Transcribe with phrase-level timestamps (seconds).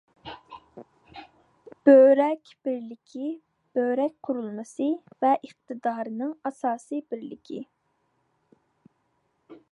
[1.89, 3.27] بۆرەك بىرلىكى
[3.79, 4.87] بۆرەك قۇرۇلمىسى
[5.25, 7.61] ۋە ئىقتىدارىنىڭ ئاساسىي بىرلىكى.